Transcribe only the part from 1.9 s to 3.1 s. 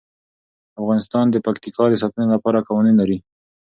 ساتنې لپاره قوانین